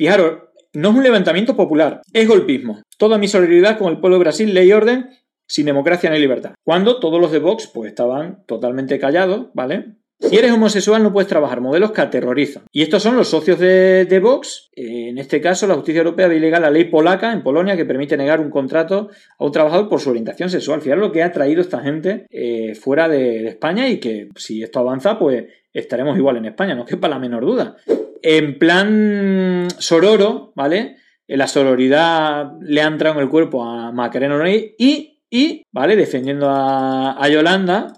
[0.00, 2.80] Fijaros, no es un levantamiento popular, es golpismo.
[2.96, 5.10] Toda mi solidaridad con el pueblo de Brasil, ley y orden,
[5.46, 6.54] sin democracia ni libertad.
[6.64, 9.96] Cuando todos los de Vox pues estaban totalmente callados, ¿vale?
[10.18, 12.62] Si eres homosexual no puedes trabajar, modelos que aterrorizan.
[12.72, 14.70] Y estos son los socios de, Vox.
[14.74, 18.16] Eh, en este caso, la justicia europea ilegal la ley polaca en Polonia que permite
[18.16, 20.80] negar un contrato a un trabajador por su orientación sexual.
[20.80, 24.78] Fijaros lo que ha traído esta gente eh, fuera de, España y que si esto
[24.78, 25.44] avanza, pues
[25.74, 27.76] estaremos igual en España, no quepa la menor duda.
[28.22, 30.96] En plan sororo, ¿vale?
[31.26, 35.96] La sororidad le ha entrado en el cuerpo a Macarena y, y, ¿vale?
[35.96, 37.94] Defendiendo a, a Yolanda,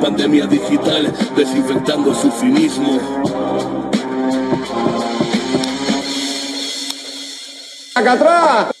[0.00, 3.90] Pandemia digital, desinfectando su cinismo.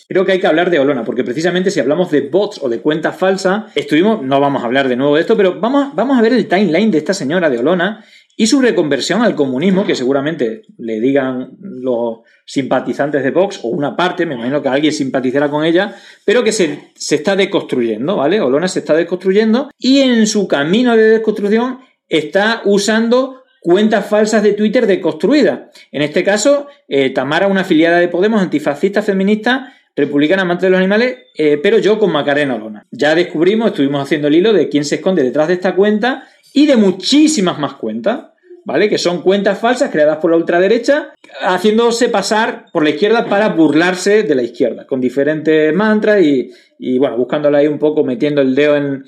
[0.08, 2.80] Creo que hay que hablar de Olona, porque precisamente si hablamos de bots o de
[2.80, 6.22] cuentas falsas, estuvimos, no vamos a hablar de nuevo de esto, pero vamos, vamos a
[6.22, 8.04] ver el timeline de esta señora de Olona
[8.36, 13.96] y su reconversión al comunismo, que seguramente le digan los simpatizantes de Vox, o una
[13.96, 18.40] parte, me imagino que alguien simpatizará con ella, pero que se, está deconstruyendo, ¿vale?
[18.40, 24.52] Olona se está deconstruyendo y en su camino de desconstrucción está usando cuentas falsas de
[24.52, 25.70] Twitter deconstruidas.
[25.90, 30.78] En este caso, eh, Tamara, una afiliada de Podemos, antifascista, feminista, republicana, amante de los
[30.78, 32.86] animales, eh, pero yo con Macarena Olona.
[32.90, 36.64] Ya descubrimos, estuvimos haciendo el hilo de quién se esconde detrás de esta cuenta y
[36.64, 38.28] de muchísimas más cuentas,
[38.64, 38.88] ¿vale?
[38.88, 41.12] Que son cuentas falsas creadas por la ultraderecha,
[41.42, 46.98] haciéndose pasar por la izquierda para burlarse de la izquierda, con diferentes mantras y, y
[46.98, 49.04] bueno, buscándola ahí un poco, metiendo el dedo en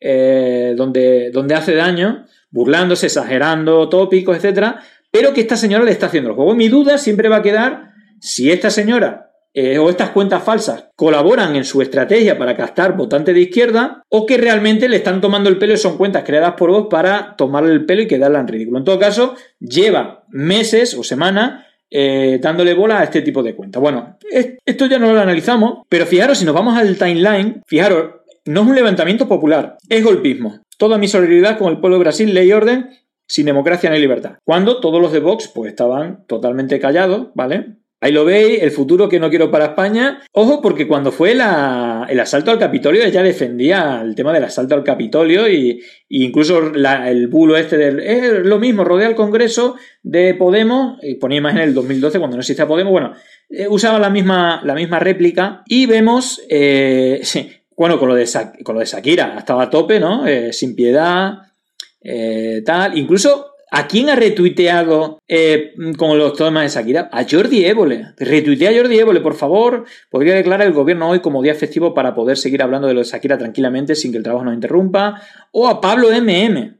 [0.00, 4.80] eh, donde, donde hace daño, burlándose, exagerando tópicos, etcétera,
[5.10, 6.54] pero que esta señora le está haciendo el juego.
[6.54, 9.25] Mi duda siempre va a quedar si esta señora
[9.58, 14.26] eh, o estas cuentas falsas colaboran en su estrategia para captar votantes de izquierda o
[14.26, 17.72] que realmente le están tomando el pelo y son cuentas creadas por vos para tomarle
[17.72, 18.76] el pelo y quedarla en ridículo.
[18.76, 23.80] En todo caso, lleva meses o semanas eh, dándole bola a este tipo de cuentas.
[23.80, 28.10] Bueno, esto ya no lo analizamos, pero fijaros, si nos vamos al timeline, fijaros,
[28.44, 30.60] no es un levantamiento popular, es golpismo.
[30.76, 32.90] Toda mi solidaridad con el pueblo de Brasil, ley y orden,
[33.26, 34.32] sin democracia ni libertad.
[34.44, 37.76] Cuando todos los de Vox pues estaban totalmente callados, ¿vale?
[37.98, 40.20] Ahí lo veis, el futuro que no quiero para España.
[40.32, 44.84] Ojo, porque cuando fue el asalto al Capitolio, ella defendía el tema del asalto al
[44.84, 48.00] Capitolio y, incluso el bulo este del.
[48.00, 52.36] Es lo mismo, rodea el Congreso de Podemos, y ponía imagen en el 2012 cuando
[52.36, 53.14] no existía Podemos, bueno,
[53.48, 56.42] eh, usaba la misma, la misma réplica y vemos.
[56.50, 57.22] Eh,
[57.76, 58.28] bueno, con lo, de,
[58.62, 60.26] con lo de Shakira, estaba a tope, ¿no?
[60.26, 61.38] Eh, sin piedad,
[62.64, 62.98] tal.
[62.98, 67.08] Incluso ¿A quién ha retuiteado eh, con los temas de Shakira?
[67.12, 68.06] A Jordi Évole.
[68.16, 69.84] Retuitea a Jordi Évole, por favor.
[70.10, 73.06] Podría declarar el gobierno hoy como día festivo para poder seguir hablando de lo de
[73.06, 75.20] Shakira tranquilamente sin que el trabajo nos interrumpa.
[75.52, 76.78] O a Pablo MM.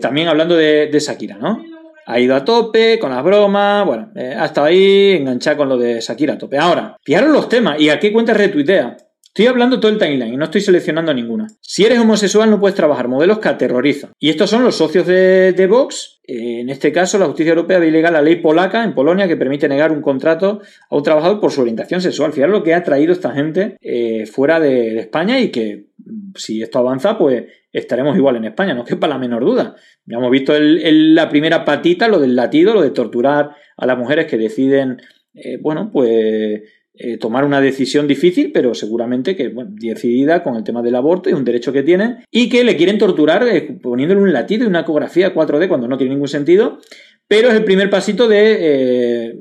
[0.00, 1.62] También hablando de, Shakira, ¿no?
[2.08, 3.84] Ha ido a tope con las bromas.
[3.84, 6.56] Bueno, eh, ha estado ahí enganchado con lo de Shakira a tope.
[6.56, 7.80] Ahora, fijaros los temas.
[7.80, 8.96] ¿Y a qué cuenta retuitea?
[9.36, 11.46] Estoy hablando todo el timeline y no estoy seleccionando ninguna.
[11.60, 14.12] Si eres homosexual no puedes trabajar, modelos que aterrorizan.
[14.18, 16.20] Y estos son los socios de, Vox.
[16.26, 19.36] Eh, en este caso, la justicia europea ve ilegal la ley polaca en Polonia que
[19.36, 22.32] permite negar un contrato a un trabajador por su orientación sexual.
[22.32, 26.62] Fijaros lo que ha traído esta gente eh, fuera de, España y que mm, si
[26.62, 29.76] esto avanza, pues estaremos igual en España, no quepa la menor duda.
[30.06, 34.24] Ya hemos visto la primera patita, lo del latido, lo de torturar a las mujeres
[34.24, 35.02] que deciden,
[35.34, 36.62] eh, bueno, pues
[36.98, 41.34] eh, tomar una decisión difícil, pero seguramente que decidida con el tema del aborto y
[41.34, 44.80] un derecho que tienen, y que le quieren torturar eh, poniéndole un latido y una
[44.80, 46.78] ecografía 4D cuando no tiene ningún sentido,
[47.28, 49.34] pero es el primer pasito de eh,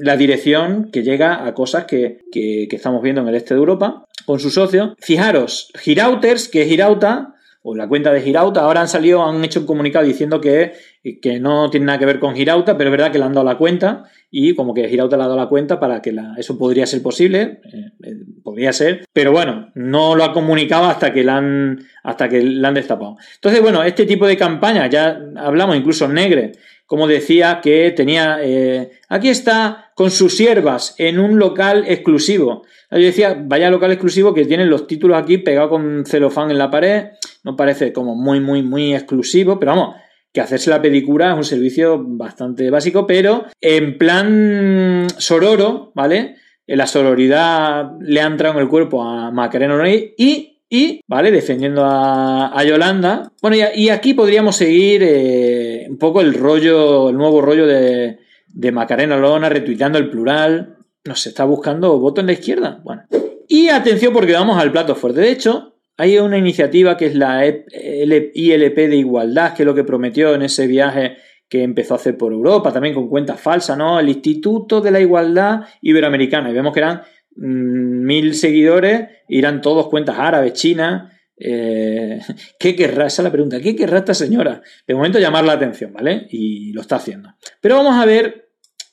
[0.00, 4.04] la dirección que llega a cosas que, que, estamos viendo en el este de Europa
[4.26, 4.94] con sus socios.
[4.98, 9.60] Fijaros, Girauters, que es Girauta, o la cuenta de Girauta, ahora han salido, han hecho
[9.60, 10.72] un comunicado diciendo que,
[11.16, 13.46] que no tiene nada que ver con Girauta, pero es verdad que le han dado
[13.46, 16.58] la cuenta y como que Girauta le ha dado la cuenta para que la, eso
[16.58, 21.24] podría ser posible, eh, eh, podría ser, pero bueno, no lo ha comunicado hasta que
[21.24, 23.16] la han, hasta que la han destapado.
[23.36, 26.52] Entonces, bueno, este tipo de campaña, ya hablamos incluso Negre,
[26.88, 32.64] como decía que tenía, eh, aquí está con sus siervas en un local exclusivo.
[32.90, 36.70] Yo decía, vaya local exclusivo que tienen los títulos aquí pegados con celofán en la
[36.70, 37.08] pared,
[37.44, 39.96] no parece como muy, muy, muy exclusivo, pero vamos,
[40.32, 46.36] que hacerse la pedicura es un servicio bastante básico, pero en plan sororo, ¿vale?
[46.66, 51.30] La sororidad le ha entrado en el cuerpo a Macarena y, y, ¿vale?
[51.30, 53.32] Defendiendo a, Yolanda.
[53.40, 58.72] Bueno, y, aquí podríamos seguir eh, un poco el rollo, el nuevo rollo de, de
[58.72, 60.76] Macarena Lona, retuiteando el plural.
[61.04, 62.80] No se está buscando voto en la izquierda.
[62.84, 63.04] Bueno.
[63.48, 65.22] Y atención porque vamos al plato fuerte.
[65.22, 69.82] De hecho, hay una iniciativa que es la ILP de igualdad, que es lo que
[69.82, 71.16] prometió en ese viaje
[71.48, 73.98] que empezó a hacer por Europa, también con cuentas falsas, ¿no?
[73.98, 76.50] El Instituto de la Igualdad Iberoamericana.
[76.50, 77.02] Y vemos que eran
[77.34, 81.12] mm, mil seguidores, eran todos cuentas árabes, chinas.
[81.36, 82.20] Eh,
[82.60, 83.06] ¿Qué querrá?
[83.06, 83.60] Esa es la pregunta.
[83.60, 84.62] ¿Qué querrá esta señora?
[84.86, 86.28] De momento llamar la atención, ¿vale?
[86.30, 87.34] Y lo está haciendo.
[87.60, 88.47] Pero vamos a ver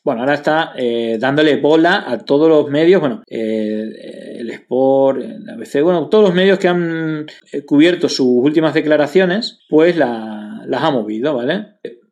[0.06, 5.50] bueno, ahora está eh, dándole bola a todos los medios, bueno, eh, el Sport, el
[5.50, 7.26] ABC, bueno, todos los medios que han
[7.66, 11.66] cubierto sus últimas declaraciones, pues las ha movido, ¿vale?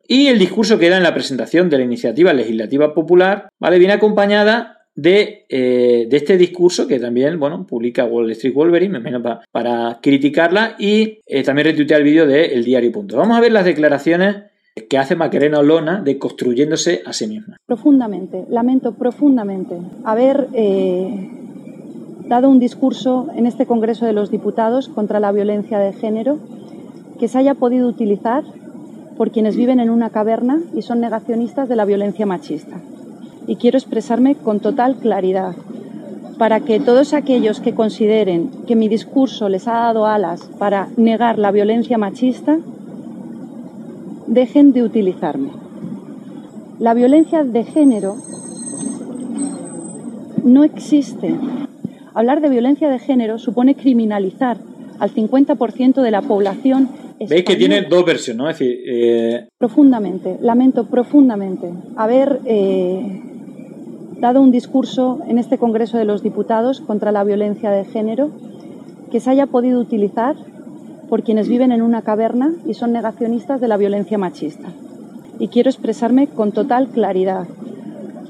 [0.06, 3.78] Y el discurso que da en la presentación de la iniciativa legislativa popular, ¿vale?
[3.78, 8.98] Viene acompañada de, eh, de, este discurso que también, bueno, publica Wall Street Wolverine, me
[8.98, 12.92] imagino para, criticarla y eh, también retuitea el vídeo de El Diario.
[12.92, 13.16] Punto.
[13.16, 14.36] Vamos a ver las declaraciones
[14.74, 17.58] que hace Macarena Olona de construyéndose a sí misma.
[17.64, 21.30] Profundamente, lamento profundamente haber eh,
[22.26, 26.38] dado un discurso en este Congreso de los Diputados contra la violencia de género
[27.20, 28.42] que se haya podido utilizar
[29.16, 32.80] por quienes viven en una caverna y son negacionistas de la violencia machista.
[33.46, 35.54] Y quiero expresarme con total claridad
[36.36, 41.38] para que todos aquellos que consideren que mi discurso les ha dado alas para negar
[41.38, 42.58] la violencia machista,
[44.34, 45.50] dejen de utilizarme.
[46.78, 48.16] La violencia de género
[50.42, 51.34] no existe.
[52.14, 54.58] Hablar de violencia de género supone criminalizar
[54.98, 56.88] al 50% de la población
[57.28, 58.50] Veis que tiene dos versiones, ¿no?
[58.50, 59.48] Es decir, eh...
[59.56, 63.22] profundamente, lamento profundamente haber eh,
[64.20, 68.30] dado un discurso en este Congreso de los Diputados contra la violencia de género
[69.12, 70.34] que se haya podido utilizar
[71.08, 74.72] por quienes viven en una caverna y son negacionistas de la violencia machista.
[75.38, 77.46] Y quiero expresarme con total claridad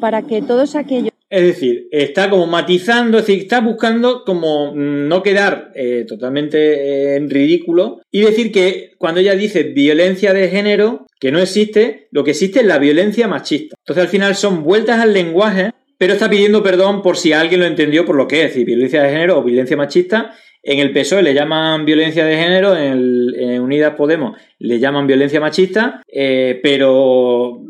[0.00, 5.20] para que todos aquellos es decir, está como matizando, es decir, está buscando como no
[5.24, 11.06] quedar eh, totalmente eh, en ridículo y decir que cuando ella dice violencia de género,
[11.18, 13.74] que no existe, lo que existe es la violencia machista.
[13.80, 17.66] Entonces al final son vueltas al lenguaje, pero está pidiendo perdón por si alguien lo
[17.66, 20.36] entendió por lo que es, es decir, violencia de género o violencia machista.
[20.66, 25.38] En el PSOE le llaman violencia de género, en, el, Unidas Podemos le llaman violencia
[25.38, 27.60] machista, eh, pero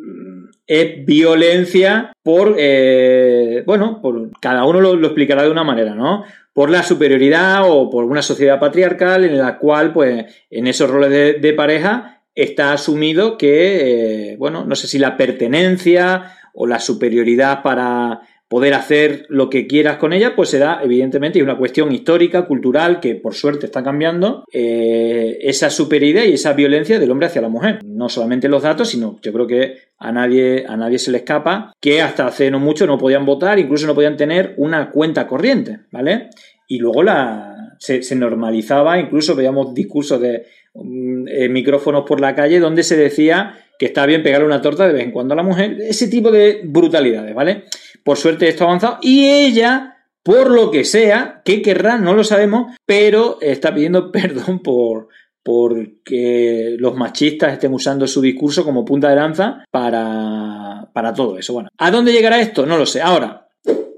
[0.67, 6.25] es violencia por, eh, bueno, por cada uno lo, explicará de una manera, ¿no?
[6.52, 11.41] Por la superioridad o por una sociedad patriarcal en la cual, pues, en esos roles
[11.43, 17.62] de, pareja está asumido que, eh, bueno, no sé si la pertenencia o la superioridad
[17.62, 22.46] para poder hacer lo que quieras con ella, pues será, evidentemente, y una cuestión histórica,
[22.46, 27.43] cultural, que por suerte está cambiando, eh, esa superioridad y esa violencia del hombre hacia
[27.43, 27.81] la mujer.
[27.85, 31.73] No solamente los datos, sino yo creo que a nadie, a nadie se le escapa
[31.81, 35.81] que hasta hace no mucho no podían votar, incluso no podían tener una cuenta corriente,
[35.91, 36.29] ¿vale?
[36.69, 42.61] Y luego la, se, normalizaba, incluso veíamos discursos de mm, eh, micrófonos por la calle
[42.61, 45.43] donde se decía que está bien pegarle una torta de vez en cuando a la
[45.43, 47.64] mujer, ese tipo de brutalidades, ¿vale?
[48.04, 51.98] Por suerte esto ha avanzado y ella, por lo que sea, ¿qué querrá?
[51.98, 55.08] No lo sabemos, pero está pidiendo perdón por,
[55.42, 61.54] porque los machistas estén usando su discurso como punta de lanza para, para todo eso.
[61.54, 62.66] Bueno, ¿a dónde llegará esto?
[62.66, 63.00] No lo sé.
[63.00, 63.48] Ahora,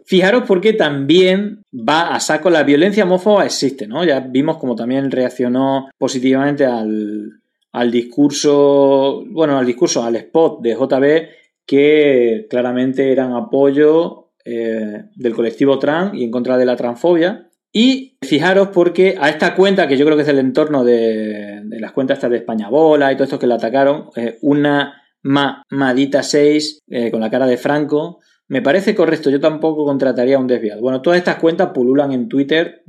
[0.05, 4.05] fijaros porque también va a saco la violencia homófoba existe, ¿no?
[4.05, 7.41] Ya vimos como también reaccionó positivamente al,
[7.73, 11.29] al discurso, bueno, al discurso, al spot de JB
[11.67, 17.51] que claramente eran apoyo eh, del colectivo trans y en contra de la transfobia.
[17.73, 21.93] Y fijaros porque a esta cuenta, que yo creo que es del entorno de, las
[21.93, 26.85] cuentas estas de España Bola y todo esto que la atacaron, eh, una mamadita 6
[26.89, 30.81] eh, con la cara de Franco, me parece correcto, yo tampoco contrataría a un desviado.
[30.81, 32.85] Bueno, todas estas cuentas pululan en Twitter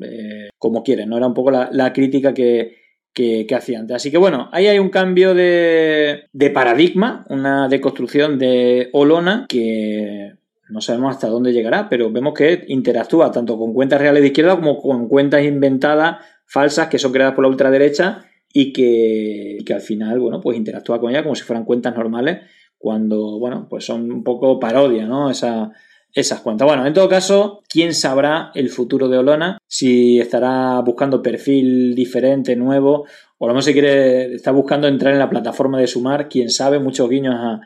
[0.60, 1.18] como quieren, ¿no?
[1.18, 3.96] Era un poco la crítica que, que, hacía antes.
[3.96, 10.34] Así que bueno, ahí hay un cambio de, paradigma, una deconstrucción de Olona que
[10.70, 14.56] no sabemos hasta dónde llegará, pero vemos que interactúa tanto con cuentas reales de izquierda
[14.56, 19.82] como con cuentas inventadas, falsas, que son creadas por la ultraderecha y que, que al
[19.82, 22.40] final, bueno, pues interactúa con ella como si fueran cuentas normales,
[22.78, 25.30] cuando, bueno, pues son un poco parodia, ¿no?
[25.32, 25.72] Esa,
[26.20, 26.68] esas cuentas.
[26.68, 29.60] Bueno, en todo caso, ¿quién sabrá el futuro de Olona?
[29.68, 33.06] Si estará buscando perfil diferente, nuevo,
[33.38, 36.50] o a lo mejor se quiere, está buscando entrar en la plataforma de Sumar, quién
[36.50, 37.62] sabe, muchos guiños a,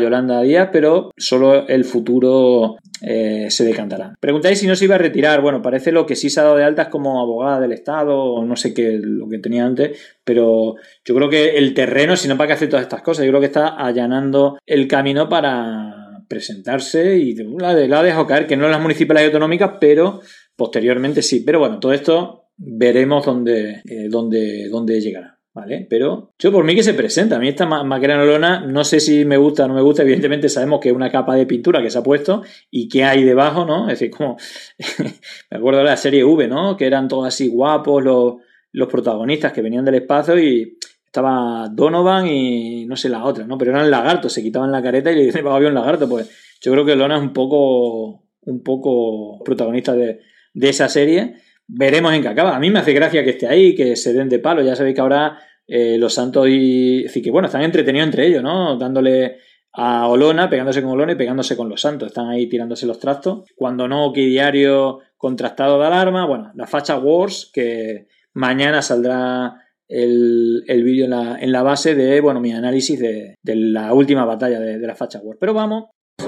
[0.00, 4.14] Yolanda Díaz, pero solo el futuro eh, se decantará.
[4.20, 5.40] Preguntáis si no se iba a retirar.
[5.40, 8.44] Bueno, parece lo que sí se ha dado de altas como abogada del Estado, o
[8.44, 12.36] no sé qué, lo que tenía antes, pero yo creo que el terreno, si no
[12.36, 15.99] para qué hacer todas estas cosas, yo creo que está allanando el camino para
[16.30, 20.20] presentarse y la, de, la dejado caer, que no en las municipales y autonómicas, pero
[20.54, 21.40] posteriormente sí.
[21.40, 25.40] Pero bueno, todo esto veremos dónde, eh, dónde, dónde llegará.
[25.52, 25.88] ¿vale?
[25.90, 27.34] Pero yo por mí que se presenta.
[27.34, 30.02] A mí esta Maquena Olona, no sé si me gusta o no me gusta.
[30.02, 33.24] Evidentemente sabemos que es una capa de pintura que se ha puesto y que hay
[33.24, 33.90] debajo, ¿no?
[33.90, 34.36] Es decir, como.
[35.50, 36.76] me acuerdo de la serie V, ¿no?
[36.76, 38.34] Que eran todos así guapos los,
[38.70, 40.78] los protagonistas que venían del espacio y
[41.10, 43.58] estaba Donovan y no sé la otra, ¿no?
[43.58, 46.08] Pero eran lagartos, se quitaban la careta y le dicen, había un lagarto.
[46.08, 50.20] Pues yo creo que Lona es un poco, un poco protagonista de,
[50.54, 51.34] de esa serie
[51.72, 52.56] veremos en qué acaba.
[52.56, 54.62] A mí me hace gracia que esté ahí, que se den de palo.
[54.62, 57.04] Ya sabéis que ahora eh, los Santos y.
[57.04, 58.76] Decir, que bueno, están entretenidos entre ellos, ¿no?
[58.76, 59.38] Dándole
[59.72, 62.08] a Olona, pegándose con Olona y pegándose con los Santos.
[62.08, 63.44] Están ahí tirándose los trastos.
[63.54, 66.26] Cuando no, que diario contrastado de alarma.
[66.26, 69.56] Bueno, la facha Wars, que mañana saldrá
[69.90, 74.86] el, vídeo en la, base de, bueno, mi análisis de, la última batalla de, de
[74.86, 75.38] la facha Wars.
[75.40, 75.84] Pero vamos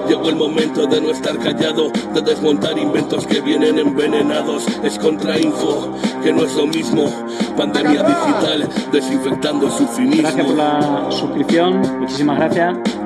[0.07, 4.65] Llegó el momento de no estar callado, de desmontar inventos que vienen envenenados.
[4.83, 5.93] Es contrainfo,
[6.23, 7.05] que no es lo mismo.
[7.55, 10.23] Pandemia digital, desinfectando su finismo.
[10.23, 13.02] Gracias por la suscripción, muchísimas gracias.